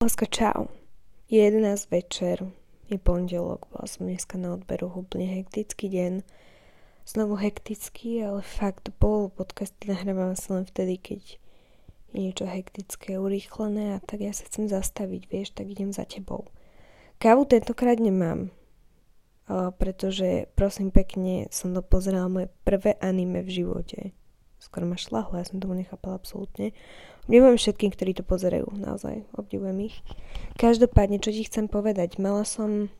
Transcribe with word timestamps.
Láska, 0.00 0.24
čau. 0.26 0.72
Je 1.28 1.44
11 1.44 1.90
večer, 1.90 2.48
je 2.88 2.96
pondelok, 2.96 3.68
bola 3.68 3.84
som 3.84 4.08
dneska 4.08 4.40
na 4.40 4.56
odberu 4.56 4.88
úplne 4.88 5.28
hektický 5.28 5.92
deň. 5.92 6.24
Znovu 7.04 7.36
hektický, 7.36 8.24
ale 8.24 8.40
fakt 8.40 8.88
bol. 8.96 9.28
Podcasty 9.28 9.92
nahrávam 9.92 10.32
sa 10.40 10.56
len 10.56 10.64
vtedy, 10.64 10.96
keď 10.96 11.36
je 12.16 12.16
niečo 12.16 12.48
hektické, 12.48 13.20
urýchlené 13.20 13.92
a 13.92 14.00
tak 14.00 14.24
ja 14.24 14.32
sa 14.32 14.48
chcem 14.48 14.72
zastaviť, 14.72 15.28
vieš, 15.28 15.52
tak 15.52 15.68
idem 15.68 15.92
za 15.92 16.08
tebou. 16.08 16.48
Kávu 17.20 17.44
tentokrát 17.44 18.00
nemám, 18.00 18.48
pretože 19.76 20.48
prosím 20.56 20.96
pekne 20.96 21.44
som 21.52 21.76
dopozerala 21.76 22.32
moje 22.32 22.48
prvé 22.64 22.96
anime 23.04 23.44
v 23.44 23.52
živote 23.52 24.16
skoro 24.60 24.84
ma 24.84 25.00
šlahlo, 25.00 25.40
ja 25.40 25.44
som 25.48 25.58
tomu 25.58 25.74
nechápala 25.74 26.20
absolútne. 26.20 26.76
Obdivujem 27.24 27.56
všetkým, 27.56 27.90
ktorí 27.90 28.12
to 28.12 28.24
pozerajú, 28.24 28.68
naozaj, 28.76 29.24
obdivujem 29.34 29.88
ich. 29.88 29.96
Každopádne, 30.60 31.18
čo 31.18 31.32
ti 31.32 31.48
chcem 31.48 31.66
povedať, 31.66 32.20
mala 32.20 32.44
som 32.44 32.92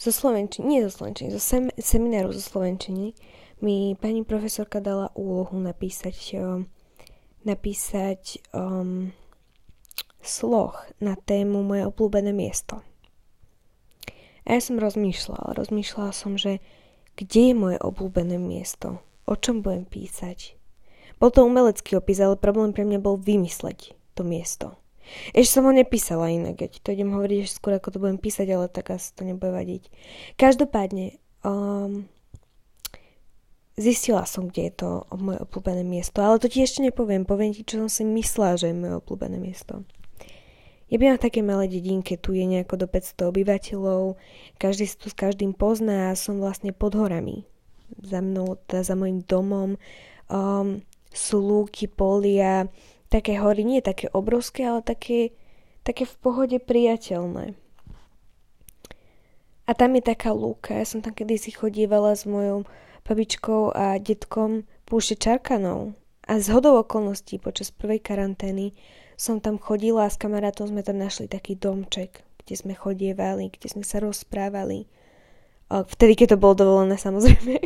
zo 0.00 0.10
Slovenčiny, 0.10 0.64
nie 0.64 0.80
zo 0.88 0.90
Slovenčiny, 0.90 1.28
zo 1.36 1.42
sem, 1.42 1.68
semináru 1.76 2.32
zo 2.32 2.40
Slovenčiny 2.40 3.12
mi 3.60 3.92
pani 4.00 4.24
profesorka 4.24 4.80
dala 4.80 5.12
úlohu 5.12 5.60
napísať 5.60 6.16
um, 6.40 6.64
napísať 7.44 8.40
um, 8.56 9.12
sloh 10.20 10.76
na 11.00 11.16
tému 11.16 11.60
moje 11.64 11.84
obľúbené 11.88 12.32
miesto. 12.32 12.84
A 14.48 14.56
ja 14.56 14.60
som 14.60 14.80
rozmýšľala, 14.80 15.56
rozmýšľala 15.56 16.12
som, 16.16 16.36
že 16.40 16.64
kde 17.16 17.52
je 17.52 17.54
moje 17.56 17.78
obľúbené 17.80 18.40
miesto? 18.40 19.04
O 19.30 19.34
čom 19.38 19.62
budem 19.62 19.86
písať. 19.86 20.58
Bol 21.22 21.30
to 21.30 21.46
umelecký 21.46 21.94
opis, 21.94 22.18
ale 22.18 22.34
problém 22.34 22.74
pre 22.74 22.82
mňa 22.82 22.98
bol 22.98 23.14
vymysleť 23.14 23.94
to 24.18 24.26
miesto. 24.26 24.74
Ešte 25.34 25.58
som 25.58 25.66
ho 25.66 25.72
nepísala 25.74 26.30
inak, 26.30 26.58
keď 26.58 26.70
to 26.82 26.94
idem 26.94 27.14
hovoriť 27.14 27.38
ešte 27.42 27.58
skôr, 27.58 27.72
ako 27.78 27.94
to 27.94 28.02
budem 28.02 28.18
písať, 28.18 28.46
ale 28.50 28.66
tak 28.70 28.94
asi 28.94 29.10
to 29.14 29.22
nebude 29.26 29.50
vadiť. 29.50 29.90
Každopádne, 30.38 31.18
um, 31.42 32.06
zistila 33.74 34.22
som, 34.26 34.50
kde 34.50 34.70
je 34.70 34.74
to 34.86 34.90
moje 35.18 35.42
obľúbené 35.42 35.82
miesto, 35.82 36.22
ale 36.22 36.38
to 36.38 36.46
ti 36.46 36.62
ešte 36.62 36.82
nepoviem, 36.82 37.26
poviem 37.26 37.50
ti, 37.50 37.66
čo 37.66 37.82
som 37.86 37.90
si 37.90 38.06
myslela, 38.06 38.54
že 38.54 38.70
je 38.70 38.80
moje 38.80 38.94
obľúbené 39.02 39.38
miesto. 39.42 39.82
Ja 40.90 40.98
bývam 40.98 41.18
v 41.18 41.26
také 41.26 41.42
malé 41.42 41.70
dedinke, 41.70 42.18
tu 42.18 42.34
je 42.34 42.42
nejako 42.46 42.82
do 42.82 42.86
500 42.90 43.30
obyvateľov, 43.30 44.18
každý 44.58 44.90
sa 44.90 44.96
tu 44.98 45.06
s 45.10 45.14
každým 45.14 45.54
pozná 45.54 46.10
a 46.10 46.18
som 46.18 46.42
vlastne 46.42 46.74
pod 46.74 46.98
horami 46.98 47.49
za 47.98 48.20
mnou, 48.22 48.58
teda 48.70 48.82
za 48.86 48.94
mojim 48.94 49.24
domom 49.26 49.74
um, 50.30 50.80
sú 51.10 51.36
lúky, 51.42 51.90
polia, 51.90 52.70
také 53.10 53.42
hory, 53.42 53.66
nie 53.66 53.82
také 53.82 54.06
obrovské, 54.14 54.70
ale 54.70 54.86
také, 54.86 55.34
také 55.82 56.06
v 56.06 56.14
pohode 56.22 56.58
priateľné. 56.62 57.58
A 59.66 59.70
tam 59.74 59.94
je 59.94 60.02
taká 60.02 60.34
lúka. 60.34 60.74
Ja 60.74 60.86
som 60.86 60.98
tam 60.98 61.14
kedysi 61.14 61.54
chodívala 61.54 62.14
s 62.18 62.26
mojou 62.26 62.66
babičkou 63.06 63.74
a 63.74 63.98
detkom 64.02 64.66
púšte 64.82 65.18
Čarkanov. 65.18 65.94
A 66.26 66.38
z 66.38 66.50
hodou 66.54 66.78
okolností 66.78 67.42
počas 67.42 67.74
prvej 67.74 68.02
karantény 68.02 68.74
som 69.18 69.42
tam 69.42 69.58
chodila 69.58 70.06
a 70.06 70.12
s 70.12 70.18
kamarátom 70.18 70.70
sme 70.70 70.82
tam 70.86 70.98
našli 70.98 71.26
taký 71.26 71.58
domček, 71.58 72.22
kde 72.42 72.54
sme 72.54 72.74
chodievali, 72.74 73.50
kde 73.50 73.66
sme 73.66 73.84
sa 73.86 73.98
rozprávali. 73.98 74.86
Vtedy, 75.70 76.18
keď 76.18 76.34
to 76.34 76.42
bolo 76.42 76.58
dovolené, 76.58 76.98
samozrejme. 76.98 77.56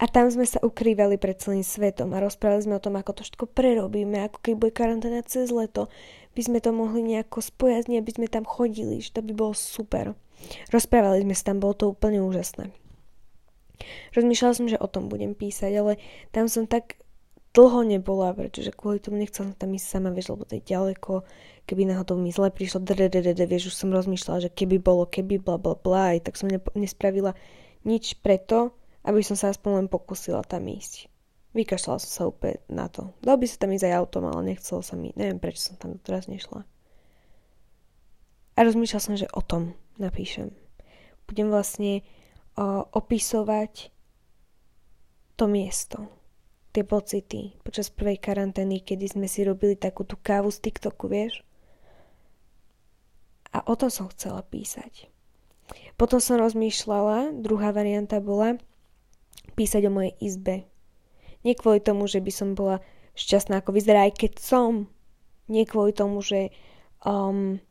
A 0.00 0.10
tam 0.10 0.26
sme 0.26 0.42
sa 0.42 0.58
ukrývali 0.58 1.20
pred 1.22 1.38
celým 1.38 1.62
svetom 1.62 2.10
a 2.12 2.24
rozprávali 2.24 2.66
sme 2.66 2.76
o 2.76 2.82
tom, 2.82 2.98
ako 2.98 3.14
to 3.14 3.22
všetko 3.22 3.46
prerobíme, 3.52 4.26
ako 4.26 4.42
keď 4.42 4.52
bude 4.58 4.72
karanténa 4.74 5.22
cez 5.22 5.54
leto, 5.54 5.86
by 6.34 6.42
sme 6.42 6.58
to 6.58 6.74
mohli 6.74 7.04
nejako 7.04 7.38
spojazniť, 7.38 7.96
aby 8.02 8.10
sme 8.10 8.26
tam 8.26 8.42
chodili, 8.42 8.98
že 8.98 9.14
to 9.14 9.22
by 9.22 9.32
bolo 9.32 9.54
super. 9.54 10.18
Rozprávali 10.74 11.22
sme 11.22 11.32
sa 11.38 11.54
tam, 11.54 11.62
bolo 11.62 11.78
to 11.78 11.94
úplne 11.94 12.18
úžasné. 12.26 12.74
Rozmýšľala 14.18 14.54
som, 14.58 14.66
že 14.66 14.82
o 14.82 14.90
tom 14.90 15.06
budem 15.06 15.32
písať, 15.32 15.72
ale 15.78 16.02
tam 16.34 16.50
som 16.50 16.66
tak 16.66 16.98
dlho 17.54 17.86
nebola, 17.86 18.34
pretože 18.34 18.74
kvôli 18.74 18.98
tomu 18.98 19.22
nechcela 19.22 19.54
som 19.54 19.56
tam 19.56 19.70
ísť 19.78 19.86
sama, 19.86 20.10
vieš, 20.10 20.34
lebo 20.34 20.42
to 20.42 20.58
je 20.58 20.66
ďaleko, 20.66 21.22
keby 21.64 21.88
náhodou 21.88 22.20
mi 22.20 22.32
zle 22.32 22.52
prišlo, 22.52 22.84
vieš, 22.84 23.72
už 23.72 23.76
som 23.76 23.92
rozmýšľala, 23.92 24.48
že 24.48 24.50
keby 24.52 24.80
bolo, 24.80 25.08
keby 25.08 25.40
bla 25.40 25.56
bla 25.56 25.76
bla, 25.76 26.16
tak 26.20 26.36
som 26.36 26.52
nespravila 26.76 27.32
nič 27.84 28.20
preto, 28.20 28.76
aby 29.04 29.20
som 29.20 29.36
sa 29.36 29.52
aspoň 29.52 29.84
len 29.84 29.88
pokusila 29.88 30.44
tam 30.44 30.64
ísť. 30.68 31.08
Vykašľala 31.54 31.98
som 32.02 32.10
sa 32.10 32.22
úplne 32.26 32.58
na 32.66 32.90
to. 32.90 33.14
Dal 33.22 33.38
by 33.38 33.46
sa 33.46 33.62
tam 33.62 33.70
ísť 33.70 33.86
aj 33.86 33.94
autom, 33.94 34.26
ale 34.26 34.54
nechcelo 34.54 34.82
sa 34.82 34.98
mi. 34.98 35.14
Neviem, 35.14 35.38
prečo 35.38 35.70
som 35.70 35.78
tam 35.78 36.00
teraz 36.02 36.26
nešla. 36.26 36.66
A 38.54 38.58
rozmýšľal 38.58 39.02
som, 39.02 39.14
že 39.14 39.30
o 39.30 39.42
tom 39.44 39.78
napíšem. 40.00 40.50
Budem 41.30 41.54
vlastne 41.54 42.02
o, 42.58 42.82
opisovať 42.90 43.94
to 45.38 45.44
miesto, 45.46 46.10
tie 46.74 46.82
pocity 46.82 47.54
počas 47.62 47.90
prvej 47.90 48.18
karantény, 48.18 48.82
kedy 48.82 49.14
sme 49.14 49.26
si 49.30 49.46
robili 49.46 49.78
takú 49.78 50.02
tú 50.02 50.18
kávu 50.18 50.50
z 50.50 50.58
TikToku, 50.58 51.06
vieš? 51.06 51.46
A 53.54 53.62
o 53.70 53.74
tom 53.78 53.88
som 53.88 54.10
chcela 54.10 54.42
písať. 54.42 55.06
Potom 55.94 56.18
som 56.18 56.42
rozmýšľala, 56.42 57.38
druhá 57.38 57.70
varianta 57.70 58.18
bola, 58.18 58.58
písať 59.54 59.86
o 59.86 59.94
mojej 59.94 60.12
izbe. 60.18 60.66
Nie 61.46 61.54
kvôli 61.54 61.78
tomu, 61.78 62.10
že 62.10 62.18
by 62.18 62.32
som 62.34 62.58
bola 62.58 62.82
šťastná, 63.14 63.62
ako 63.62 63.70
vyzerá, 63.78 64.10
aj 64.10 64.18
keď 64.18 64.32
som. 64.42 64.90
Nie 65.46 65.68
kvôli 65.68 65.94
tomu, 65.94 66.18
že 66.18 66.50
um, 67.06 67.62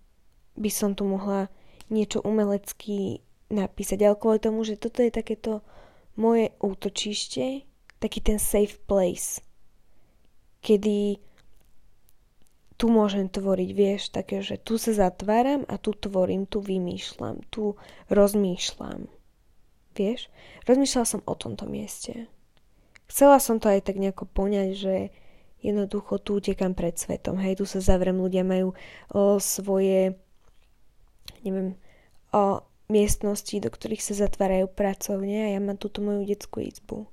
by 0.55 0.69
som 0.71 0.95
tu 0.95 1.03
mohla 1.03 1.51
niečo 1.91 2.23
umelecky 2.23 3.19
napísať, 3.51 3.99
ale 4.07 4.15
kvôli 4.15 4.39
tomu, 4.39 4.63
že 4.63 4.79
toto 4.79 5.03
je 5.03 5.11
takéto 5.11 5.61
moje 6.15 6.53
útočište, 6.61 7.65
taký 7.99 8.19
ten 8.21 8.37
safe 8.37 8.77
place, 8.85 9.41
kedy 10.61 11.19
tu 12.83 12.91
môžem 12.91 13.31
tvoriť, 13.31 13.69
vieš, 13.71 14.11
také, 14.11 14.43
že 14.43 14.59
tu 14.59 14.75
sa 14.75 14.91
zatváram 14.91 15.63
a 15.71 15.79
tu 15.79 15.95
tvorím, 15.95 16.43
tu 16.43 16.59
vymýšľam, 16.59 17.39
tu 17.47 17.79
rozmýšľam. 18.11 19.07
Vieš? 19.95 20.27
Rozmýšľala 20.67 21.07
som 21.07 21.23
o 21.23 21.31
tomto 21.31 21.63
mieste. 21.63 22.27
Chcela 23.07 23.39
som 23.39 23.63
to 23.63 23.71
aj 23.71 23.87
tak 23.87 23.95
nejako 23.95 24.27
poňať, 24.27 24.69
že 24.75 24.95
jednoducho 25.63 26.19
tu 26.19 26.43
utekam 26.43 26.75
pred 26.75 26.99
svetom. 26.99 27.39
Hej, 27.39 27.63
tu 27.63 27.65
sa 27.71 27.79
zavrem, 27.79 28.19
ľudia 28.19 28.43
majú 28.43 28.75
o, 29.15 29.39
svoje, 29.39 30.19
neviem, 31.39 31.79
o 32.35 32.67
miestnosti, 32.91 33.63
do 33.63 33.71
ktorých 33.71 34.03
sa 34.03 34.27
zatvárajú 34.27 34.67
pracovne 34.67 35.47
a 35.47 35.55
ja 35.55 35.63
mám 35.63 35.79
túto 35.79 36.03
moju 36.03 36.27
detskú 36.27 36.59
izbu. 36.59 37.07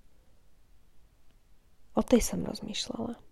O 1.95 2.03
tej 2.03 2.27
som 2.27 2.43
rozmýšľala. 2.43 3.30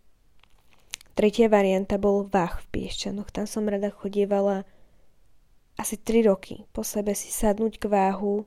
Tretia 1.19 1.51
varianta 1.51 1.99
bol 1.99 2.31
Vach 2.31 2.63
v 2.63 2.67
Piešťanoch. 2.79 3.35
Tam 3.35 3.51
som 3.51 3.67
rada 3.67 3.91
chodievala 3.91 4.63
asi 5.75 5.99
3 5.99 6.31
roky. 6.31 6.63
Po 6.71 6.87
sebe 6.87 7.11
si 7.19 7.35
sadnúť 7.35 7.83
k 7.83 7.91
váhu, 7.91 8.47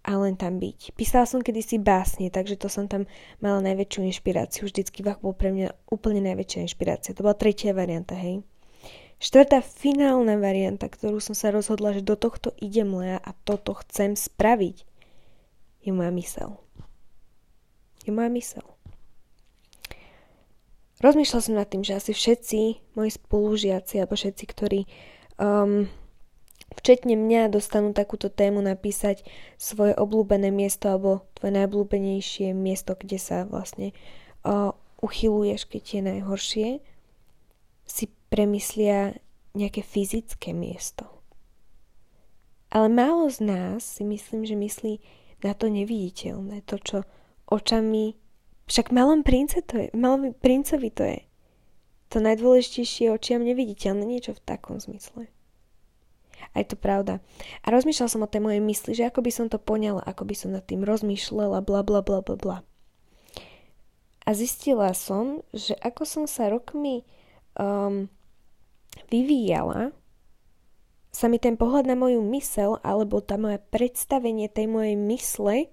a 0.00 0.16
len 0.16 0.32
tam 0.36 0.56
byť. 0.56 0.96
Písala 0.96 1.28
som 1.28 1.44
kedysi 1.44 1.76
básne, 1.76 2.32
takže 2.32 2.56
to 2.56 2.72
som 2.72 2.88
tam 2.88 3.04
mala 3.44 3.60
najväčšiu 3.60 4.00
inšpiráciu. 4.08 4.64
Vždycky 4.64 5.04
Vach 5.04 5.20
bol 5.20 5.36
pre 5.36 5.52
mňa 5.52 5.92
úplne 5.92 6.24
najväčšia 6.24 6.64
inšpirácia. 6.64 7.12
To 7.12 7.24
bola 7.24 7.36
tretia 7.36 7.76
varianta, 7.76 8.16
hej. 8.16 8.40
Štvrtá 9.20 9.60
finálna 9.60 10.40
varianta, 10.40 10.88
ktorú 10.88 11.20
som 11.20 11.36
sa 11.36 11.52
rozhodla, 11.52 11.92
že 11.92 12.00
do 12.00 12.16
tohto 12.16 12.56
idem 12.56 12.88
Lea 12.96 13.20
a 13.20 13.36
toto 13.44 13.76
chcem 13.84 14.16
spraviť, 14.16 14.88
je 15.84 15.90
moja 15.92 16.08
mysel. 16.16 16.56
Je 18.08 18.10
moja 18.16 18.32
mysel. 18.32 18.64
Rozmýšľala 21.00 21.42
som 21.42 21.56
nad 21.56 21.68
tým, 21.68 21.80
že 21.80 21.96
asi 21.96 22.12
všetci 22.12 22.92
moji 22.92 23.10
spolužiaci 23.16 24.04
alebo 24.04 24.20
všetci, 24.20 24.44
ktorí 24.44 24.80
um, 25.40 25.88
včetne 26.76 27.16
mňa 27.16 27.48
dostanú 27.48 27.96
takúto 27.96 28.28
tému 28.28 28.60
napísať 28.60 29.24
svoje 29.56 29.96
obľúbené 29.96 30.52
miesto 30.52 30.92
alebo 30.92 31.24
tvoje 31.40 31.56
najobľúbenejšie 31.56 32.52
miesto, 32.52 32.92
kde 33.00 33.16
sa 33.16 33.48
vlastne 33.48 33.96
uh, 34.44 34.76
uchyluješ, 35.00 35.64
keď 35.72 35.82
je 35.88 36.00
najhoršie, 36.04 36.68
si 37.88 38.04
premyslia 38.28 39.16
nejaké 39.56 39.82
fyzické 39.82 40.52
miesto. 40.52 41.08
Ale 42.70 42.86
málo 42.86 43.26
z 43.26 43.42
nás 43.42 43.82
si 43.82 44.06
myslím, 44.06 44.46
že 44.46 44.54
myslí 44.54 45.02
na 45.42 45.56
to 45.56 45.66
neviditeľné, 45.72 46.62
to, 46.68 46.76
čo 46.78 46.98
očami... 47.50 48.14
Však 48.70 48.94
malom 48.94 49.26
prince 49.26 49.58
to 49.66 49.82
je, 49.82 49.86
malom 49.98 50.30
princovi 50.30 50.94
to 50.94 51.02
je. 51.02 51.26
To 52.14 52.22
najdôležitejšie 52.22 53.10
očiam 53.10 53.42
neviditeľné, 53.42 54.06
niečo 54.06 54.38
v 54.38 54.46
takom 54.46 54.78
zmysle. 54.78 55.26
A 56.54 56.62
je 56.62 56.66
to 56.70 56.76
pravda. 56.78 57.18
A 57.66 57.74
rozmýšľala 57.74 58.10
som 58.14 58.22
o 58.22 58.30
tej 58.30 58.46
mojej 58.46 58.62
mysli, 58.62 58.94
že 58.94 59.10
ako 59.10 59.26
by 59.26 59.30
som 59.34 59.46
to 59.50 59.58
poňala, 59.58 60.06
ako 60.06 60.22
by 60.22 60.34
som 60.38 60.54
nad 60.54 60.62
tým 60.62 60.86
rozmýšľala, 60.86 61.66
bla 61.66 61.82
bla 61.82 61.98
bla 61.98 62.22
bla 62.22 62.36
bla. 62.38 62.58
A 64.22 64.30
zistila 64.38 64.94
som, 64.94 65.42
že 65.50 65.74
ako 65.82 66.06
som 66.06 66.24
sa 66.30 66.46
rokmi 66.46 67.02
um, 67.58 68.06
vyvíjala, 69.10 69.90
sa 71.10 71.26
mi 71.26 71.42
ten 71.42 71.58
pohľad 71.58 71.90
na 71.90 71.98
moju 71.98 72.22
mysel 72.30 72.78
alebo 72.86 73.18
tá 73.18 73.34
moje 73.34 73.58
predstavenie 73.74 74.46
tej 74.46 74.70
mojej 74.70 74.94
mysle 74.94 75.66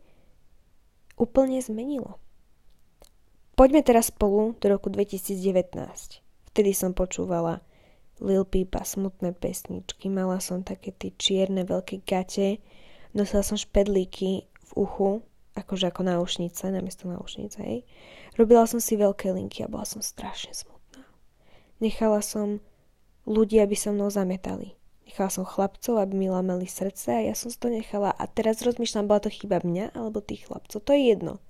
úplne 1.13 1.61
zmenilo. 1.61 2.17
Poďme 3.57 3.81
teraz 3.81 4.13
spolu 4.13 4.53
do 4.61 4.69
roku 4.69 4.93
2019. 4.93 5.81
Vtedy 6.53 6.77
som 6.77 6.93
počúvala 6.93 7.65
Lil 8.21 8.45
a 8.45 8.83
smutné 8.85 9.33
pesničky, 9.33 10.13
mala 10.13 10.37
som 10.37 10.61
také 10.61 10.93
tie 10.93 11.09
čierne 11.17 11.65
veľké 11.65 12.05
gate, 12.05 12.61
nosila 13.17 13.41
som 13.41 13.57
špedlíky 13.57 14.45
v 14.45 14.71
uchu, 14.77 15.25
akože 15.57 15.89
ako 15.89 16.05
náušnice, 16.05 16.69
namiesto 16.69 17.09
náušnice, 17.09 17.57
hej. 17.65 17.81
Robila 18.37 18.69
som 18.69 18.77
si 18.77 18.93
veľké 18.93 19.33
linky 19.33 19.65
a 19.65 19.71
bola 19.73 19.89
som 19.89 20.05
strašne 20.05 20.53
smutná. 20.53 21.01
Nechala 21.81 22.21
som 22.21 22.61
ľudí, 23.25 23.57
aby 23.57 23.73
so 23.73 23.89
mnou 23.89 24.13
zametali. 24.13 24.77
Nechala 25.09 25.33
som 25.33 25.49
chlapcov, 25.49 25.97
aby 25.97 26.13
mi 26.13 26.29
lamali 26.29 26.69
srdce 26.69 27.09
a 27.09 27.25
ja 27.25 27.33
som 27.33 27.49
si 27.49 27.57
to 27.57 27.73
nechala 27.73 28.13
a 28.13 28.29
teraz 28.29 28.61
rozmýšľam, 28.61 29.09
bola 29.09 29.25
to 29.25 29.33
chyba 29.33 29.65
mňa 29.65 29.97
alebo 29.97 30.21
tých 30.21 30.45
chlapcov. 30.45 30.77
To 30.77 30.93
je 30.93 31.09
jedno. 31.09 31.41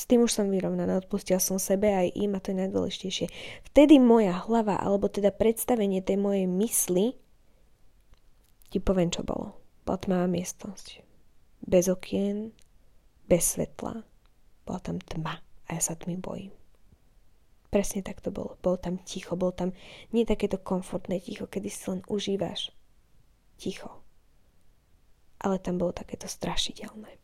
S 0.00 0.08
tým 0.08 0.24
už 0.24 0.32
som 0.32 0.48
vyrovnaná, 0.48 0.96
odpustil 0.96 1.36
som 1.36 1.60
sebe 1.60 1.92
aj 1.92 2.16
im 2.16 2.32
a 2.32 2.40
to 2.40 2.56
je 2.56 2.64
najdôležitejšie. 2.64 3.26
Vtedy 3.68 4.00
moja 4.00 4.32
hlava, 4.48 4.80
alebo 4.80 5.12
teda 5.12 5.28
predstavenie 5.28 6.00
tej 6.00 6.16
mojej 6.16 6.48
mysli, 6.48 7.20
ti 8.72 8.80
poviem, 8.80 9.12
čo 9.12 9.20
bolo. 9.20 9.60
Bola 9.84 10.00
tmavá 10.00 10.24
miestnosť. 10.24 11.04
Bez 11.68 11.92
okien, 11.92 12.56
bez 13.28 13.60
svetla. 13.60 14.00
Bola 14.64 14.80
tam 14.80 15.04
tma 15.04 15.36
a 15.68 15.70
ja 15.76 15.82
sa 15.84 15.92
tmy 15.92 16.16
bojím. 16.16 16.56
Presne 17.70 18.02
tak 18.02 18.24
to 18.24 18.34
bolo. 18.34 18.58
Bolo 18.64 18.80
tam 18.80 18.98
ticho, 19.04 19.38
bolo 19.38 19.54
tam 19.54 19.70
nie 20.10 20.26
takéto 20.26 20.58
komfortné 20.58 21.22
ticho, 21.22 21.44
kedy 21.46 21.68
si 21.70 21.84
len 21.86 22.00
užívaš 22.10 22.72
ticho. 23.60 24.02
Ale 25.44 25.62
tam 25.62 25.76
bolo 25.76 25.94
takéto 25.94 26.26
strašidelné. 26.26 27.20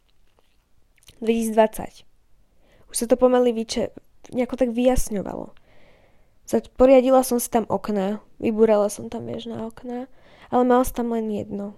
2020. 1.18 2.05
Už 2.96 3.04
sa 3.04 3.12
to 3.12 3.20
pomaly 3.20 3.52
vyče, 3.52 3.92
nejako 4.32 4.56
tak 4.56 4.72
vyjasňovalo. 4.72 5.52
Poriadila 6.80 7.20
som 7.20 7.36
si 7.36 7.52
tam 7.52 7.68
okná, 7.68 8.24
vybúrala 8.40 8.88
som 8.88 9.12
tam, 9.12 9.28
na 9.28 9.68
okná, 9.68 10.08
ale 10.48 10.62
mala 10.64 10.80
som 10.80 11.04
tam 11.04 11.12
len 11.12 11.28
jedno. 11.28 11.76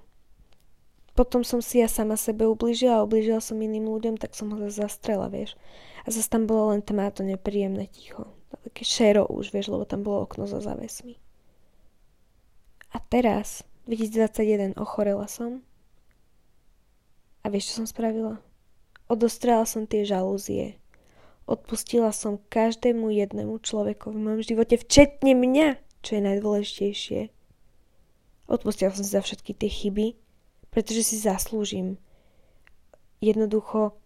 Potom 1.19 1.43
som 1.43 1.59
si 1.59 1.82
ja 1.82 1.91
sama 1.91 2.15
sebe 2.15 2.47
ublížila 2.47 3.03
a 3.03 3.05
ublížila 3.09 3.43
som 3.43 3.59
iným 3.59 3.91
ľuďom, 3.91 4.15
tak 4.15 4.38
som 4.38 4.55
ho 4.55 4.62
zastrela, 4.70 5.26
vieš. 5.26 5.59
A 6.06 6.15
zase 6.15 6.31
tam 6.31 6.47
bolo 6.47 6.70
len 6.70 6.87
tmá, 6.87 7.11
to 7.11 7.26
nepríjemné 7.26 7.91
ticho. 7.91 8.31
Také 8.62 8.87
šero 8.87 9.26
už, 9.26 9.50
vieš, 9.50 9.75
lebo 9.75 9.82
tam 9.82 10.06
bolo 10.06 10.23
okno 10.23 10.47
za 10.47 10.62
zavesmi. 10.62 11.19
A 12.94 13.03
teraz, 13.03 13.67
2021, 13.91 14.79
ochorela 14.79 15.26
som. 15.26 15.67
A 17.43 17.50
vieš, 17.50 17.75
čo 17.75 17.82
som 17.82 17.91
spravila? 17.91 18.38
Odostrela 19.11 19.67
som 19.67 19.91
tie 19.91 20.06
žalúzie. 20.06 20.78
Odpustila 21.49 22.12
som 22.12 22.37
každému 22.53 23.09
jednému 23.09 23.56
človeku 23.65 24.12
v 24.12 24.21
mojom 24.21 24.43
živote, 24.45 24.77
včetne 24.77 25.33
mňa, 25.33 25.81
čo 26.05 26.21
je 26.21 26.23
najdôležitejšie. 26.29 27.21
Odpustila 28.53 28.93
som 28.93 29.00
si 29.00 29.17
za 29.17 29.25
všetky 29.25 29.56
tie 29.56 29.73
chyby, 29.73 30.06
pretože 30.69 31.09
si 31.09 31.17
zaslúžim 31.17 31.97
jednoducho 33.25 33.97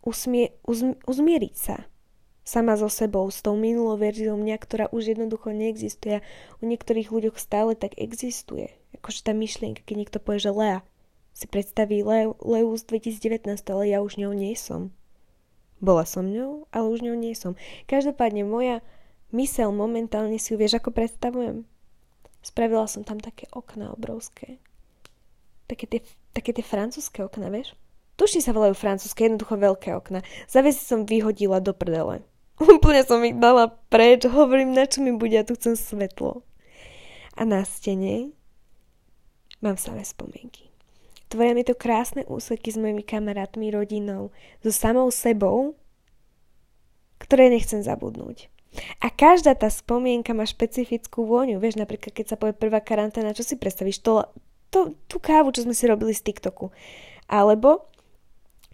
usmie, 0.00 0.56
uzm, 0.64 0.96
uzmieriť 1.04 1.54
sa 1.54 1.84
sama 2.50 2.74
so 2.74 2.90
sebou, 2.90 3.30
s 3.30 3.44
tou 3.46 3.54
minulou 3.54 3.94
verziou 3.94 4.34
mňa, 4.34 4.56
ktorá 4.58 4.84
už 4.90 5.14
jednoducho 5.14 5.54
neexistuje. 5.54 6.18
U 6.58 6.66
niektorých 6.66 7.14
ľuďoch 7.14 7.38
stále 7.38 7.78
tak 7.78 7.94
existuje. 7.94 8.74
Akože 8.98 9.22
tá 9.22 9.30
myšlienka, 9.30 9.86
keď 9.86 9.94
niekto 9.94 10.18
povie, 10.18 10.42
že 10.42 10.50
Lea, 10.50 10.78
si 11.30 11.46
predstaví 11.46 12.02
Leu, 12.02 12.34
Leu 12.42 12.74
z 12.74 12.82
2019, 12.90 13.46
ale 13.70 13.94
ja 13.94 14.02
už 14.02 14.18
ňou 14.18 14.34
nie 14.34 14.58
som. 14.58 14.90
Bola 15.80 16.04
som 16.04 16.28
ňou, 16.28 16.68
ale 16.70 16.86
už 16.92 17.00
ňou 17.00 17.16
nie 17.16 17.32
som. 17.32 17.56
Každopádne 17.88 18.44
moja 18.44 18.84
mysel 19.32 19.72
momentálne 19.72 20.36
si 20.36 20.52
ju 20.52 20.60
vieš, 20.60 20.76
ako 20.76 20.92
predstavujem. 20.92 21.64
Spravila 22.40 22.88
som 22.88 23.04
tam 23.04 23.20
také 23.20 23.48
okná 23.52 23.92
obrovské. 23.92 24.60
Také 25.68 25.88
tie, 25.88 26.00
také 26.32 26.56
tie 26.56 26.64
francúzske 26.64 27.24
okná, 27.24 27.52
vieš? 27.52 27.76
Tušne 28.16 28.44
sa 28.44 28.52
volajú 28.52 28.76
francúzske, 28.76 29.24
jednoducho 29.24 29.56
veľké 29.56 29.96
okná. 29.96 30.20
Zavesy 30.48 30.84
som 30.84 31.08
vyhodila 31.08 31.60
do 31.60 31.72
prdele. 31.72 32.24
Úplne 32.60 33.02
som 33.04 33.24
ich 33.24 33.36
dala 33.36 33.72
preč, 33.88 34.28
hovorím, 34.28 34.76
na 34.76 34.84
čo 34.84 35.00
mi 35.00 35.12
bude, 35.16 35.36
ja 35.36 35.44
tu 35.44 35.56
chcem 35.56 35.76
svetlo. 35.76 36.44
A 37.36 37.48
na 37.48 37.64
stene 37.64 38.36
mám 39.64 39.80
samé 39.80 40.04
spomienky. 40.04 40.69
Tvoria 41.30 41.54
mi 41.54 41.62
to 41.62 41.78
krásne 41.78 42.26
úseky 42.26 42.74
s 42.74 42.76
mojimi 42.76 43.06
kamarátmi, 43.06 43.70
rodinou, 43.70 44.34
so 44.66 44.74
samou 44.74 45.14
sebou, 45.14 45.78
ktoré 47.22 47.46
nechcem 47.46 47.78
zabudnúť. 47.86 48.50
A 48.98 49.10
každá 49.14 49.54
tá 49.54 49.70
spomienka 49.70 50.34
má 50.34 50.42
špecifickú 50.42 51.26
vôňu. 51.26 51.62
Vieš, 51.62 51.78
napríklad, 51.78 52.14
keď 52.14 52.34
sa 52.34 52.36
povie 52.38 52.54
prvá 52.54 52.82
karanténa, 52.82 53.34
čo 53.34 53.46
si 53.46 53.54
predstavíš? 53.54 54.02
To, 54.02 54.26
to, 54.74 54.98
tú 55.10 55.22
kávu, 55.22 55.54
čo 55.54 55.66
sme 55.66 55.74
si 55.74 55.86
robili 55.86 56.14
z 56.14 56.22
TikToku. 56.26 56.70
Alebo 57.30 57.90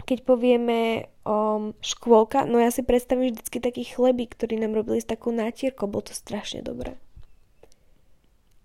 keď 0.04 0.28
povieme 0.28 1.08
um, 1.24 1.72
škôlka, 1.80 2.44
no 2.44 2.60
ja 2.60 2.68
si 2.68 2.84
predstavím 2.84 3.32
vždycky 3.32 3.60
taký 3.60 3.84
chleby, 3.88 4.28
ktorý 4.28 4.60
nám 4.60 4.76
robili 4.76 5.00
s 5.00 5.08
takou 5.08 5.32
nátierkou. 5.32 5.88
Bolo 5.88 6.08
to 6.08 6.14
strašne 6.16 6.60
dobré. 6.60 7.00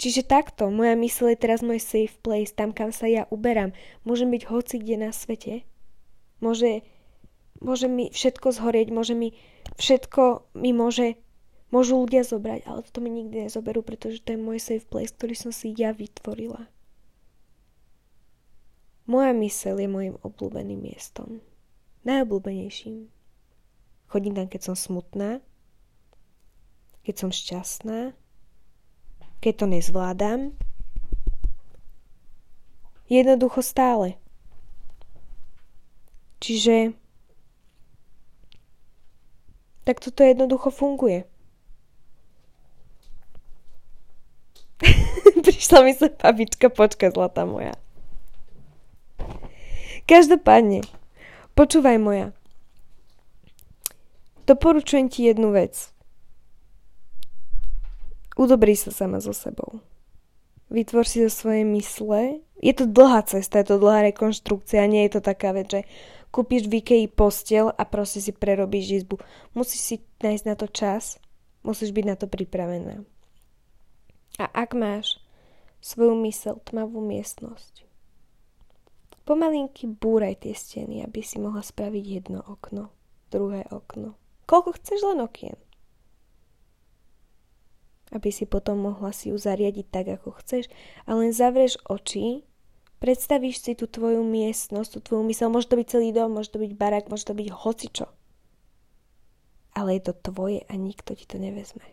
Čiže 0.01 0.25
takto, 0.25 0.73
moja 0.73 0.97
mysl 0.97 1.29
je 1.29 1.37
teraz 1.37 1.61
môj 1.61 1.77
safe 1.77 2.17
place, 2.25 2.49
tam 2.49 2.73
kam 2.73 2.89
sa 2.89 3.05
ja 3.05 3.29
uberám. 3.29 3.69
Môžem 4.01 4.33
byť 4.33 4.49
hoci 4.49 4.81
kde 4.81 4.97
na 4.97 5.13
svete. 5.13 5.61
Môže, 6.41 6.81
môže 7.61 7.85
mi 7.85 8.09
všetko 8.09 8.49
zhorieť, 8.49 8.89
môže 8.89 9.13
mi 9.13 9.37
všetko 9.77 10.49
mi 10.57 10.73
môže, 10.73 11.21
môžu 11.69 12.01
ľudia 12.01 12.25
zobrať, 12.25 12.65
ale 12.65 12.81
to 12.81 12.97
mi 12.97 13.13
nikdy 13.13 13.45
nezoberú, 13.45 13.85
pretože 13.85 14.25
to 14.25 14.33
je 14.33 14.41
môj 14.41 14.57
safe 14.57 14.89
place, 14.89 15.13
ktorý 15.13 15.37
som 15.37 15.53
si 15.53 15.69
ja 15.77 15.93
vytvorila. 15.93 16.65
Moja 19.05 19.37
mysel 19.37 19.77
je 19.77 19.85
môjim 19.85 20.17
obľúbeným 20.25 20.81
miestom. 20.81 21.45
Najobľúbenejším. 22.09 23.05
Chodím 24.09 24.33
tam, 24.33 24.49
keď 24.49 24.61
som 24.65 24.73
smutná, 24.73 25.45
keď 27.05 27.15
som 27.21 27.29
šťastná, 27.29 28.17
keď 29.41 29.53
to 29.57 29.65
nezvládam. 29.65 30.39
Jednoducho 33.11 33.59
stále. 33.59 34.15
Čiže 36.39 36.95
tak 39.83 39.99
toto 39.99 40.23
jednoducho 40.23 40.69
funguje. 40.69 41.25
Prišla 45.45 45.79
mi 45.83 45.93
sa 45.97 46.07
babička, 46.07 46.69
počka 46.69 47.09
zlatá 47.11 47.43
moja. 47.43 47.73
Každopádne, 50.05 50.85
počúvaj 51.53 51.97
moja. 52.01 52.27
Doporučujem 54.49 55.09
ti 55.09 55.29
jednu 55.29 55.53
vec. 55.53 55.93
Udobrí 58.39 58.79
sa 58.79 58.95
sama 58.95 59.19
so 59.19 59.35
sebou. 59.35 59.83
Vytvor 60.71 61.03
si 61.03 61.19
zo 61.27 61.31
svojej 61.31 61.67
mysle. 61.67 62.39
Je 62.63 62.71
to 62.71 62.87
dlhá 62.87 63.27
cesta, 63.27 63.59
je 63.59 63.75
to 63.75 63.77
dlhá 63.81 64.07
rekonštrukcia, 64.07 64.87
nie 64.87 65.03
je 65.07 65.19
to 65.19 65.21
taká 65.21 65.51
vec, 65.51 65.67
že 65.67 65.81
kúpiš 66.31 66.71
v 66.71 66.79
Ikei 66.79 67.05
postel 67.11 67.75
a 67.75 67.83
proste 67.83 68.23
si 68.23 68.31
prerobíš 68.31 69.03
izbu. 69.03 69.19
Musíš 69.51 69.81
si 69.83 69.95
nájsť 70.23 70.45
na 70.47 70.55
to 70.55 70.71
čas, 70.71 71.19
musíš 71.67 71.91
byť 71.91 72.05
na 72.07 72.15
to 72.15 72.31
pripravená. 72.31 73.03
A 74.39 74.45
ak 74.47 74.71
máš 74.79 75.19
svoju 75.83 76.15
mysel 76.23 76.63
tmavú 76.63 77.03
miestnosť, 77.03 77.83
pomalinky 79.27 79.91
búraj 79.91 80.47
tie 80.47 80.55
steny, 80.55 81.03
aby 81.03 81.19
si 81.19 81.35
mohla 81.35 81.59
spraviť 81.59 82.05
jedno 82.07 82.39
okno, 82.47 82.95
druhé 83.27 83.67
okno. 83.67 84.15
Koľko 84.47 84.79
chceš 84.79 85.03
len 85.03 85.19
okien 85.19 85.59
aby 88.11 88.29
si 88.29 88.43
potom 88.43 88.79
mohla 88.79 89.15
si 89.15 89.31
ju 89.31 89.37
zariadiť 89.39 89.87
tak, 89.87 90.11
ako 90.11 90.35
chceš 90.43 90.67
a 91.07 91.15
len 91.15 91.31
zavrieš 91.31 91.79
oči, 91.87 92.43
predstavíš 92.99 93.63
si 93.63 93.71
tú 93.73 93.87
tvoju 93.87 94.21
miestnosť, 94.21 94.89
tú 94.95 94.99
tvoju 94.99 95.23
mysel, 95.31 95.49
môže 95.49 95.71
to 95.71 95.79
byť 95.79 95.87
celý 95.87 96.13
dom, 96.13 96.35
môže 96.35 96.53
to 96.53 96.59
byť 96.59 96.71
barák, 96.75 97.09
môže 97.09 97.25
to 97.25 97.33
byť 97.33 97.47
hocičo. 97.49 98.07
Ale 99.71 99.97
je 99.97 100.11
to 100.11 100.13
tvoje 100.13 100.67
a 100.67 100.73
nikto 100.75 101.15
ti 101.15 101.23
to 101.23 101.39
nevezme. 101.39 101.83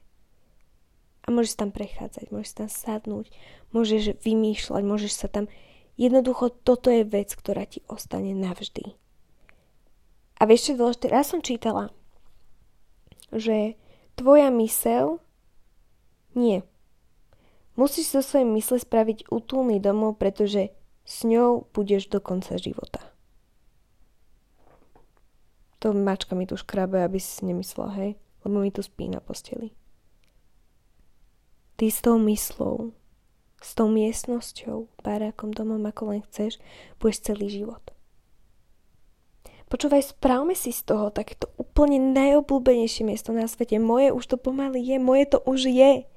A 1.25 1.31
môžeš 1.31 1.61
tam 1.61 1.71
prechádzať, 1.71 2.35
môžeš 2.35 2.53
tam 2.57 2.69
sadnúť, 2.69 3.31
môžeš 3.71 4.19
vymýšľať, 4.21 4.83
môžeš 4.83 5.13
sa 5.15 5.29
tam... 5.31 5.47
Jednoducho 5.99 6.51
toto 6.51 6.95
je 6.95 7.03
vec, 7.03 7.35
ktorá 7.35 7.67
ti 7.67 7.83
ostane 7.91 8.31
navždy. 8.31 8.95
A 10.39 10.47
vieš 10.47 10.71
čo 10.71 10.79
dôležité? 10.79 11.11
Ja 11.11 11.27
som 11.27 11.43
čítala, 11.43 11.91
že 13.35 13.75
tvoja 14.15 14.49
mysel 14.55 15.19
nie. 16.39 16.63
Musíš 17.75 18.15
so 18.15 18.23
svojím 18.23 18.55
mysle 18.59 18.79
spraviť 18.79 19.27
útulný 19.31 19.83
domov, 19.83 20.23
pretože 20.23 20.71
s 21.03 21.27
ňou 21.27 21.67
budeš 21.75 22.07
do 22.07 22.23
konca 22.23 22.55
života. 22.55 23.03
To 25.79 25.95
mačka 25.95 26.35
mi 26.35 26.47
tu 26.47 26.59
škrabe, 26.59 27.03
aby 27.03 27.23
si 27.23 27.47
nemyslela, 27.47 27.95
hej? 27.99 28.11
Lebo 28.43 28.63
mi 28.63 28.75
tu 28.75 28.83
spí 28.83 29.07
na 29.07 29.23
posteli. 29.23 29.71
Ty 31.79 31.87
s 31.87 32.03
tou 32.03 32.19
myslou, 32.19 32.91
s 33.63 33.79
tou 33.79 33.87
miestnosťou, 33.87 34.91
barákom, 35.07 35.55
domom, 35.55 35.79
ako 35.87 36.15
len 36.15 36.21
chceš, 36.27 36.59
budeš 36.99 37.31
celý 37.31 37.47
život. 37.47 37.83
Počúvaj, 39.71 40.17
správme 40.17 40.59
si 40.59 40.75
z 40.75 40.83
toho 40.83 41.15
takéto 41.15 41.53
úplne 41.61 42.01
najobľúbenejšie 42.11 43.05
miesto 43.05 43.31
na 43.31 43.47
svete. 43.47 43.77
Moje 43.77 44.11
už 44.11 44.25
to 44.25 44.37
pomaly 44.41 44.81
je, 44.81 44.97
moje 44.99 45.31
to 45.31 45.39
už 45.45 45.71
je. 45.71 46.09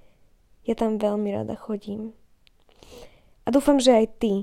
Ja 0.66 0.78
tam 0.78 1.02
veľmi 1.02 1.30
rada 1.34 1.58
chodím. 1.58 2.14
A 3.46 3.50
dúfam, 3.50 3.82
že 3.82 3.98
aj 3.98 4.08
ty. 4.22 4.34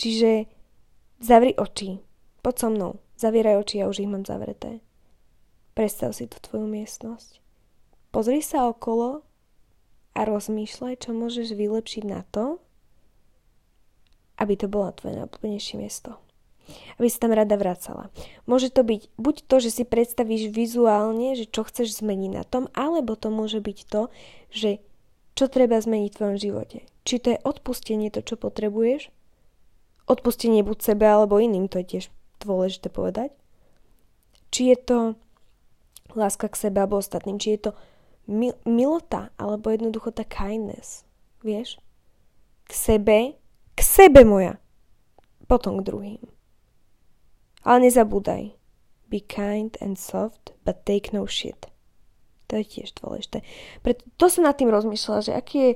Čiže 0.00 0.48
zavri 1.20 1.52
oči. 1.56 2.00
Poď 2.40 2.54
so 2.56 2.68
mnou. 2.72 2.92
Zavieraj 3.16 3.60
oči, 3.64 3.80
ja 3.80 3.88
už 3.88 4.04
ich 4.04 4.10
mám 4.10 4.24
zavreté. 4.24 4.80
Predstav 5.76 6.16
si 6.16 6.24
tú 6.28 6.40
tvoju 6.40 6.64
miestnosť. 6.68 7.40
Pozri 8.12 8.40
sa 8.40 8.68
okolo 8.68 9.24
a 10.16 10.20
rozmýšľaj, 10.24 11.04
čo 11.04 11.12
môžeš 11.12 11.52
vylepšiť 11.52 12.04
na 12.08 12.24
to, 12.32 12.56
aby 14.40 14.56
to 14.56 14.68
bolo 14.68 14.92
tvoje 14.96 15.20
najobľúbenejšie 15.20 15.76
miesto 15.76 16.16
aby 16.98 17.06
sa 17.06 17.22
tam 17.26 17.32
rada 17.34 17.54
vracala. 17.54 18.10
Môže 18.44 18.74
to 18.74 18.82
byť 18.82 19.14
buď 19.14 19.36
to, 19.46 19.56
že 19.62 19.70
si 19.70 19.84
predstavíš 19.86 20.50
vizuálne, 20.50 21.38
že 21.38 21.46
čo 21.46 21.62
chceš 21.62 22.02
zmeniť 22.02 22.30
na 22.34 22.44
tom, 22.44 22.66
alebo 22.74 23.14
to 23.14 23.30
môže 23.30 23.62
byť 23.62 23.78
to, 23.86 24.10
že 24.50 24.82
čo 25.36 25.52
treba 25.52 25.76
zmeniť 25.76 26.10
v 26.10 26.16
tvojom 26.16 26.38
živote. 26.40 26.78
Či 27.04 27.14
to 27.20 27.28
je 27.36 27.44
odpustenie 27.44 28.08
to, 28.08 28.24
čo 28.24 28.40
potrebuješ, 28.40 29.12
odpustenie 30.08 30.64
buď 30.64 30.78
sebe 30.80 31.04
alebo 31.04 31.36
iným, 31.36 31.68
to 31.68 31.78
je 31.84 31.86
tiež 31.86 32.04
dôležité 32.40 32.88
povedať. 32.88 33.36
Či 34.48 34.72
je 34.72 34.78
to 34.80 34.98
láska 36.16 36.48
k 36.48 36.56
sebe 36.56 36.80
alebo 36.80 36.96
ostatným, 36.96 37.36
či 37.36 37.60
je 37.60 37.68
to 37.68 37.72
mil- 38.24 38.56
milota 38.64 39.28
alebo 39.36 39.68
jednoducho 39.68 40.16
tá 40.16 40.24
kindness, 40.24 41.04
vieš? 41.44 41.76
K 42.66 42.72
sebe, 42.72 43.18
k 43.76 43.80
sebe 43.84 44.24
moja, 44.24 44.56
potom 45.44 45.78
k 45.78 45.86
druhým. 45.86 46.22
Ale 47.66 47.86
nezabúdaj. 47.86 48.56
Be 49.06 49.22
kind 49.22 49.78
and 49.78 49.94
soft, 49.94 50.50
but 50.66 50.82
take 50.82 51.14
no 51.14 51.30
shit. 51.30 51.70
To 52.46 52.58
je 52.58 52.64
tiež 52.64 52.94
dôležité. 53.02 53.42
Preto 53.82 54.06
to 54.16 54.26
som 54.30 54.46
nad 54.46 54.54
tým 54.54 54.70
rozmýšľala, 54.70 55.20
že 55.26 55.32
aký 55.34 55.56
je 55.58 55.70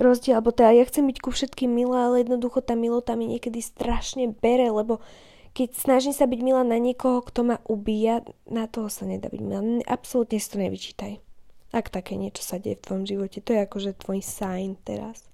rozdiel, 0.00 0.40
alebo 0.40 0.52
teda 0.52 0.72
ja 0.76 0.84
chcem 0.84 1.04
byť 1.08 1.18
ku 1.20 1.30
všetkým 1.32 1.72
milá, 1.72 2.08
ale 2.08 2.24
jednoducho 2.24 2.60
tá 2.64 2.76
milota 2.76 3.16
mi 3.16 3.28
niekedy 3.28 3.60
strašne 3.60 4.32
bere, 4.32 4.68
lebo 4.68 5.00
keď 5.50 5.74
snažím 5.74 6.14
sa 6.14 6.30
byť 6.30 6.40
milá 6.40 6.62
na 6.62 6.78
niekoho, 6.78 7.26
kto 7.26 7.40
ma 7.42 7.56
ubíja, 7.66 8.22
na 8.46 8.70
toho 8.70 8.86
sa 8.86 9.04
nedá 9.04 9.26
byť 9.28 9.40
milá. 9.42 9.62
Absolútne 9.88 10.38
si 10.38 10.48
to 10.48 10.62
nevyčítaj. 10.62 11.12
Ak 11.70 11.90
také 11.90 12.18
niečo 12.18 12.42
sa 12.42 12.58
deje 12.58 12.78
v 12.78 12.84
tvojom 12.86 13.04
živote, 13.06 13.38
to 13.42 13.54
je 13.54 13.60
akože 13.62 13.90
tvoj 13.98 14.20
sign 14.22 14.78
teraz. 14.82 15.26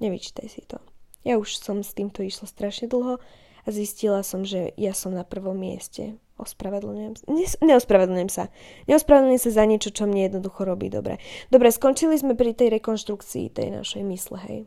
Nevyčítaj 0.00 0.46
si 0.48 0.62
to. 0.64 0.80
Ja 1.24 1.36
už 1.36 1.60
som 1.60 1.84
s 1.84 1.92
týmto 1.92 2.24
išla 2.24 2.48
strašne 2.48 2.88
dlho 2.88 3.20
a 3.68 3.74
zistila 3.74 4.24
som, 4.24 4.48
že 4.48 4.72
ja 4.80 4.96
som 4.96 5.12
na 5.12 5.28
prvom 5.28 5.52
mieste. 5.52 6.16
Ospravedlňujem 6.40 7.14
sa. 7.20 7.24
neospravedlňujem 7.60 8.30
sa. 8.32 8.48
Neospravedlňujem 8.88 9.42
sa 9.44 9.50
za 9.52 9.64
niečo, 9.68 9.92
čo 9.92 10.08
mne 10.08 10.32
jednoducho 10.32 10.64
robí 10.64 10.88
dobre. 10.88 11.20
Dobre, 11.52 11.68
skončili 11.68 12.16
sme 12.16 12.32
pri 12.32 12.56
tej 12.56 12.80
rekonštrukcii 12.80 13.52
tej 13.52 13.68
našej 13.76 14.02
mysle, 14.08 14.38
hej. 14.48 14.60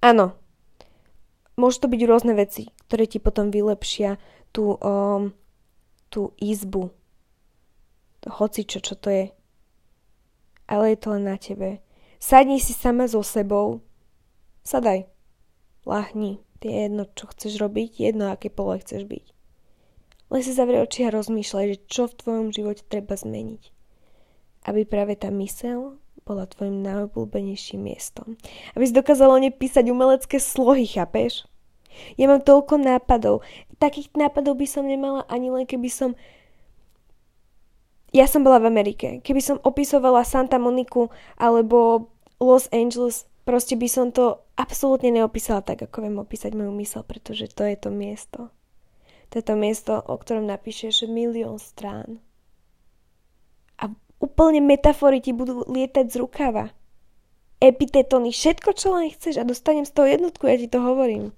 Áno. 0.00 0.40
Môžu 1.60 1.84
to 1.84 1.92
byť 1.92 2.00
rôzne 2.08 2.32
veci, 2.32 2.72
ktoré 2.88 3.04
ti 3.04 3.20
potom 3.20 3.52
vylepšia 3.52 4.16
tú, 4.54 4.80
um, 4.80 5.36
tú 6.08 6.32
izbu. 6.40 6.94
Hoci 8.24 8.64
čo, 8.64 8.80
čo 8.80 8.96
to 8.96 9.12
je. 9.12 9.24
Ale 10.64 10.94
je 10.94 10.98
to 10.98 11.12
len 11.12 11.28
na 11.28 11.36
tebe. 11.36 11.84
Sadni 12.16 12.56
si 12.56 12.72
sama 12.72 13.04
so 13.04 13.20
sebou. 13.20 13.84
Sadaj. 14.64 15.10
Lahni. 15.84 16.45
Je 16.64 16.72
jedno, 16.72 17.06
čo 17.14 17.30
chceš 17.30 17.60
robiť, 17.62 18.00
jedno, 18.00 18.32
aké 18.32 18.50
pole 18.50 18.80
chceš 18.82 19.06
byť. 19.06 19.24
Len 20.26 20.40
si 20.42 20.50
zavrie 20.50 20.82
oči 20.82 21.06
a 21.06 21.14
rozmýšľaj, 21.14 21.66
že 21.70 21.78
čo 21.86 22.02
v 22.10 22.18
tvojom 22.18 22.46
živote 22.50 22.82
treba 22.90 23.14
zmeniť. 23.14 23.62
Aby 24.66 24.82
práve 24.82 25.14
tá 25.14 25.30
mysel 25.30 26.02
bola 26.26 26.50
tvojim 26.50 26.82
najobľúbenejším 26.82 27.86
miestom. 27.86 28.34
Aby 28.74 28.84
si 28.90 28.98
dokázala 28.98 29.38
nepísať 29.38 29.86
umelecké 29.86 30.42
slohy, 30.42 30.90
chápeš? 30.90 31.46
Ja 32.18 32.26
mám 32.26 32.42
toľko 32.42 32.82
nápadov. 32.82 33.46
Takých 33.78 34.10
nápadov 34.18 34.58
by 34.58 34.66
som 34.66 34.90
nemala 34.90 35.22
ani 35.30 35.54
len 35.54 35.64
keby 35.64 35.86
som... 35.86 36.18
Ja 38.10 38.26
som 38.26 38.42
bola 38.42 38.58
v 38.58 38.70
Amerike. 38.74 39.22
Keby 39.22 39.38
som 39.38 39.62
opisovala 39.62 40.26
Santa 40.26 40.58
Moniku 40.58 41.14
alebo 41.38 42.10
Los 42.42 42.66
Angeles, 42.74 43.30
proste 43.46 43.78
by 43.78 43.86
som 43.86 44.10
to 44.10 44.42
absolútne 44.58 45.14
neopísala 45.14 45.62
tak, 45.62 45.86
ako 45.86 46.02
viem 46.02 46.18
opísať 46.18 46.52
moju 46.58 46.74
mysel, 46.82 47.06
pretože 47.06 47.46
to 47.54 47.62
je 47.62 47.78
to 47.78 47.94
miesto. 47.94 48.50
To 49.30 49.38
je 49.38 49.44
to 49.46 49.54
miesto, 49.54 50.02
o 50.02 50.18
ktorom 50.18 50.50
napíšeš 50.50 51.06
milión 51.06 51.62
strán. 51.62 52.18
A 53.78 53.94
úplne 54.18 54.58
metafory 54.58 55.22
ti 55.22 55.30
budú 55.30 55.62
lietať 55.70 56.10
z 56.10 56.16
rukava. 56.18 56.74
Epitetony, 57.62 58.34
všetko, 58.34 58.70
čo 58.76 58.92
len 58.92 59.14
chceš 59.14 59.40
a 59.40 59.48
dostanem 59.48 59.86
z 59.86 59.94
toho 59.94 60.06
jednotku, 60.10 60.44
ja 60.50 60.58
ti 60.58 60.68
to 60.68 60.82
hovorím. 60.82 61.32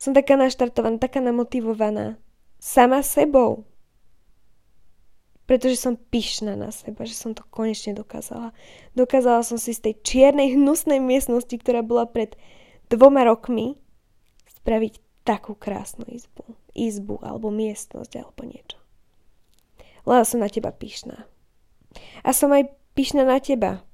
Som 0.00 0.16
taká 0.16 0.34
naštartovaná, 0.40 0.98
taká 0.98 1.20
namotivovaná. 1.22 2.18
Sama 2.58 3.04
sebou. 3.04 3.68
Pretože 5.46 5.78
som 5.78 5.94
pyšná 5.94 6.58
na 6.58 6.74
seba, 6.74 7.06
že 7.06 7.14
som 7.14 7.30
to 7.30 7.46
konečne 7.54 7.94
dokázala. 7.94 8.50
Dokázala 8.98 9.46
som 9.46 9.62
si 9.62 9.70
z 9.70 9.90
tej 9.90 9.94
čiernej, 10.02 10.58
hnusnej 10.58 10.98
miestnosti, 10.98 11.54
ktorá 11.54 11.86
bola 11.86 12.10
pred 12.10 12.34
dvoma 12.90 13.22
rokmi, 13.22 13.78
spraviť 14.62 14.98
takú 15.22 15.54
krásnu 15.54 16.02
izbu. 16.10 16.42
Izbu, 16.74 17.22
alebo 17.22 17.54
miestnosť, 17.54 18.12
alebo 18.18 18.42
niečo. 18.42 18.78
Lebo 20.02 20.22
som 20.26 20.42
na 20.42 20.50
teba 20.50 20.74
pyšná. 20.74 21.26
A 22.26 22.30
som 22.34 22.50
aj 22.50 22.70
pyšná 22.98 23.22
na 23.22 23.38
teba, 23.38 23.86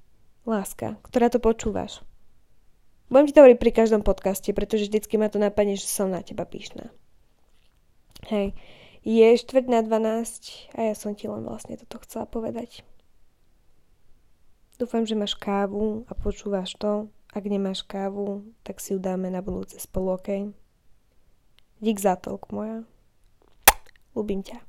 láska, 0.48 0.96
ktorá 1.04 1.28
to 1.28 1.40
počúvaš. 1.40 2.00
Budem 3.12 3.28
ti 3.28 3.36
to 3.36 3.44
hovoriť 3.44 3.58
pri 3.60 3.72
každom 3.76 4.00
podcaste, 4.00 4.48
pretože 4.56 4.88
vždycky 4.88 5.20
ma 5.20 5.28
to 5.28 5.36
napadne, 5.36 5.76
že 5.76 5.84
som 5.84 6.08
na 6.08 6.24
teba 6.24 6.48
pyšná. 6.48 6.88
Hej. 8.32 8.56
Je 9.02 9.34
štvrť 9.34 9.66
na 9.66 9.82
12 9.82 10.78
a 10.78 10.80
ja 10.86 10.94
som 10.94 11.10
ti 11.18 11.26
len 11.26 11.42
vlastne 11.42 11.74
toto 11.74 11.98
chcela 12.06 12.22
povedať. 12.22 12.86
Dúfam, 14.78 15.02
že 15.02 15.18
máš 15.18 15.34
kávu 15.34 16.06
a 16.06 16.14
počúvaš 16.14 16.78
to. 16.78 17.10
Ak 17.34 17.42
nemáš 17.42 17.82
kávu, 17.82 18.46
tak 18.62 18.78
si 18.78 18.94
ju 18.94 19.02
dáme 19.02 19.26
na 19.32 19.42
budúce 19.42 19.80
spolu, 19.82 20.14
ok? 20.14 20.54
Dík 21.82 21.98
za 21.98 22.14
toľk 22.14 22.54
moja. 22.54 22.86
Ľubím 24.14 24.46
ťa. 24.46 24.62